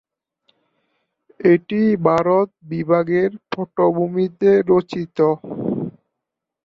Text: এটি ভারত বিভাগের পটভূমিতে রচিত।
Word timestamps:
এটি 1.47 1.79
ভারত 2.07 2.49
বিভাগের 2.71 3.29
পটভূমিতে 3.51 4.49
রচিত। 4.69 5.17